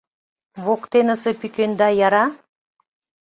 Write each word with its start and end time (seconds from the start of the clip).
—Воктенысе 0.65 1.31
пӱкенда 1.39 1.87
яра? 2.05 2.25